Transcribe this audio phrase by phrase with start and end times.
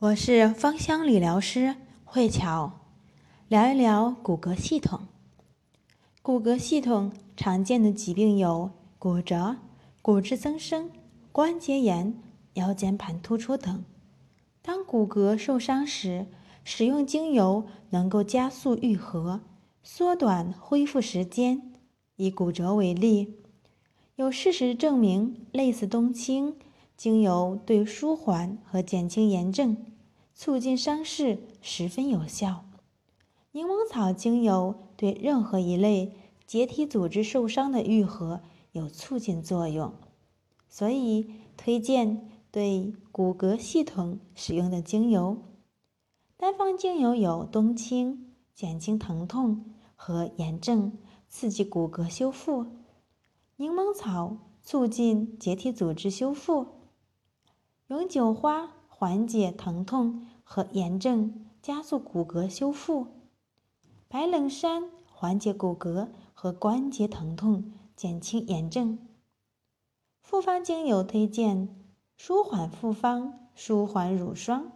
[0.00, 2.72] 我是芳香理疗师慧乔，
[3.48, 5.00] 聊一聊骨骼系统。
[6.22, 9.58] 骨骼系统常见的疾病有骨折、
[10.00, 10.90] 骨质增生、
[11.30, 12.18] 关节炎、
[12.54, 13.84] 腰间盘突出等。
[14.62, 16.28] 当骨骼受伤时，
[16.64, 19.42] 使用精油能够加速愈合，
[19.82, 21.74] 缩短恢复时间。
[22.16, 23.34] 以骨折为例，
[24.16, 26.56] 有事实证明，类似冬青
[26.96, 29.76] 精油对舒缓和减轻炎症。
[30.42, 32.64] 促进伤势十分有效。
[33.52, 36.14] 柠檬草精油对任何一类
[36.46, 38.40] 结缔组织受伤的愈合
[38.72, 39.92] 有促进作用，
[40.66, 45.36] 所以推荐对骨骼系统使用的精油。
[46.38, 50.96] 单方精油有冬青减轻疼痛和炎症，
[51.28, 52.64] 刺激骨骼修复；
[53.56, 56.64] 柠檬草促进结缔组织修复；
[57.88, 58.72] 永久花。
[59.02, 63.06] 缓解疼痛和炎症，加速骨骼修复；
[64.08, 68.98] 白冷杉缓解骨骼和关节疼痛，减轻炎症。
[70.20, 71.68] 复方精油推荐
[72.16, 74.72] 舒缓复方舒缓乳霜，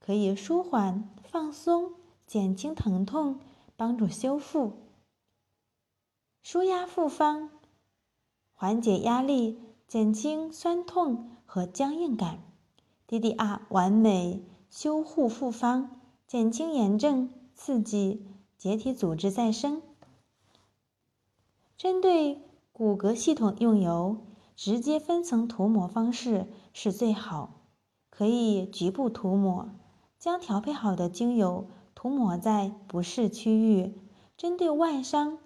[0.00, 1.92] 可以舒缓、放松、
[2.26, 3.38] 减轻疼痛，
[3.76, 4.72] 帮助修复。
[6.42, 7.50] 舒压复方
[8.52, 12.42] 缓解压力，减轻酸痛和僵硬感。
[13.06, 14.42] DDR 完美
[14.74, 18.26] 修护复方，减轻炎症，刺激
[18.58, 19.80] 结缔组织再生。
[21.76, 24.16] 针对骨骼系统用油，
[24.56, 27.60] 直接分层涂抹方式是最好，
[28.10, 29.68] 可以局部涂抹，
[30.18, 33.96] 将调配好的精油涂抹在不适区域。
[34.36, 35.38] 针对外伤，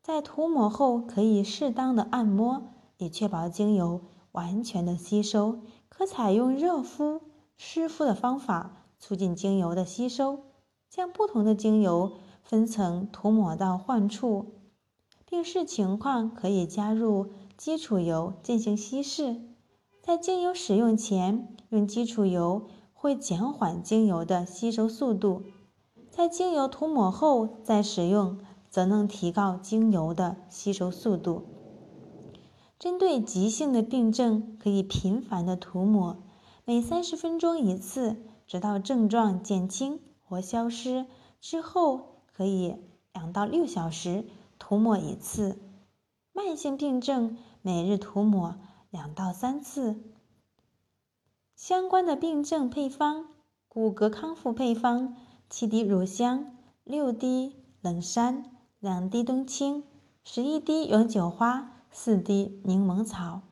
[0.00, 2.62] 在涂抹后可以适当的按摩，
[2.98, 5.58] 以确保精油完全的吸收。
[5.88, 7.20] 可采用热敷、
[7.56, 10.40] 湿敷的方法，促进精油的吸收。
[10.90, 12.12] 将不同的精油
[12.44, 14.52] 分层涂抹到患处，
[15.26, 19.40] 并视情况可以加入基础油进行稀释。
[20.00, 25.42] 在精油使用前用基础油会减缓精油的吸收速度，
[26.12, 28.38] 在精油涂抹后再使用
[28.70, 31.42] 则能提高精油的吸收速度。
[32.78, 36.18] 针对急性的病症，可以频繁的涂抹，
[36.66, 38.16] 每三十分钟一次，
[38.46, 41.06] 直到症状减轻或消失
[41.38, 42.76] 之后，可以
[43.12, 44.24] 两到六小时
[44.58, 45.58] 涂抹一次。
[46.32, 48.56] 慢性病症每日涂抹
[48.90, 50.02] 两到三次。
[51.54, 53.26] 相关的病症配方：
[53.68, 55.14] 骨骼康复配方：
[55.50, 58.44] 七滴乳香，六滴冷杉，
[58.80, 59.84] 两滴冬青，
[60.24, 61.72] 十一滴永久花。
[61.96, 63.42] 四滴柠檬草，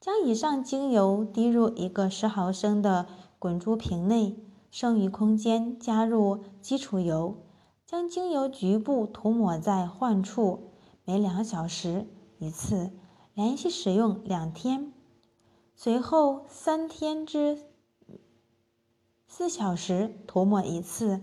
[0.00, 3.06] 将以上精油滴入一个十毫升的
[3.38, 7.36] 滚珠瓶内，剩余空间加入基础油，
[7.84, 10.72] 将精油局部涂抹在患处，
[11.04, 12.06] 每两小时
[12.38, 12.90] 一次，
[13.34, 14.92] 连续使用两天，
[15.74, 17.58] 随后三天之
[19.28, 21.20] 四小时涂抹一次。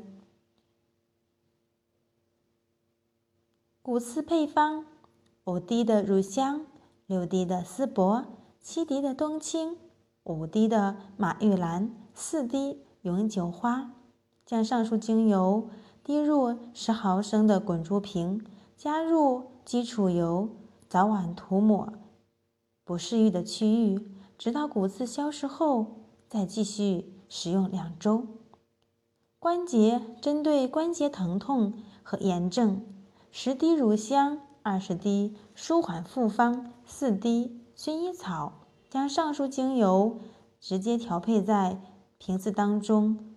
[3.81, 4.85] 骨刺配方。
[5.45, 6.65] 五滴的乳香，
[7.05, 8.25] 六滴的丝柏，
[8.69, 9.77] 七滴的冬青，
[10.25, 13.93] 五滴的马玉兰，四滴永久花。
[14.45, 15.69] 将上述精油
[16.03, 18.45] 滴入十毫升的滚珠瓶，
[18.75, 20.49] 加入基础油，
[20.89, 21.93] 早晚涂抹
[22.83, 28.27] 不适愈的区域，直到骨刺消失后，再继续使用两周。
[29.39, 31.73] 关节针对关节疼痛
[32.03, 32.85] 和炎症，
[33.31, 34.41] 十滴乳香。
[34.61, 38.53] 二十滴舒缓复方，四滴薰衣草，
[38.89, 40.17] 将上述精油
[40.59, 41.79] 直接调配在
[42.17, 43.35] 瓶子当中，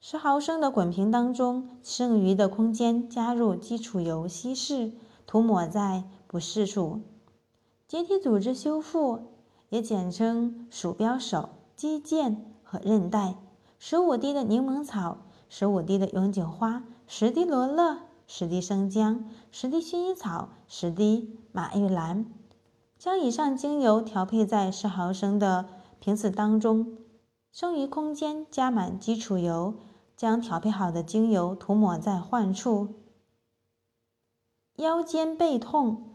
[0.00, 4.92] 十毫升的滚瓶当中，剩余的空间加入基础油稀释，
[5.26, 7.02] 涂抹在不适处。
[7.86, 9.20] 结缔组织修复
[9.68, 13.34] 也简称鼠标手、肌腱和韧带。
[13.78, 15.18] 十五滴的柠檬草，
[15.50, 18.09] 十五滴的永久花，十滴罗勒。
[18.32, 22.26] 十滴生姜，十滴薰衣草，十滴马玉兰，
[22.96, 25.66] 将以上精油调配在十毫升的
[25.98, 26.96] 瓶子当中，
[27.50, 29.74] 剩余空间加满基础油，
[30.16, 32.94] 将调配好的精油涂抹在患处。
[34.76, 36.14] 腰间背痛，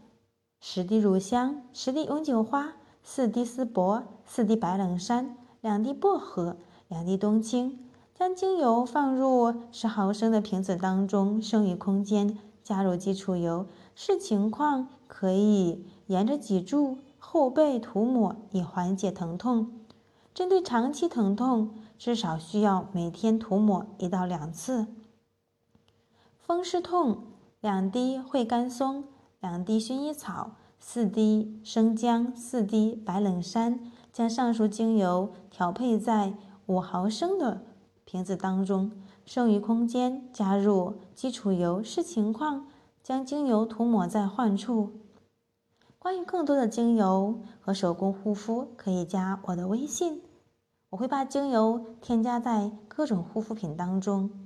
[0.58, 6.56] 十滴乳香，十滴永久花，四滴丝柏，四滴白冷杉，两滴薄荷，
[6.88, 7.85] 两滴冬青。
[8.18, 19.70] 将精油放入十毫升的瓶子当中，剩余空间加入基础油，视情况可以沿着脊柱后背涂抹，以缓解疼痛。
[20.32, 24.86] 针对长期疼痛，至少需要每天涂抹一到两次。
[26.38, 27.18] 风湿痛，
[27.60, 29.04] 两滴惠甘松，
[29.40, 33.78] 两滴薰衣草，四滴生姜，四滴白冷杉，
[34.10, 36.32] 将上述精油调配在
[36.64, 37.60] 五毫升的
[38.06, 38.92] 瓶子当中，
[39.24, 42.68] 剩余空间加入基础油，视情况
[43.02, 44.92] 将精油涂抹在患处。
[45.98, 50.22] 关于更多的精油和手工护肤，可以加我的微信，
[50.90, 54.45] 我会把精油添加在各种护肤品当中。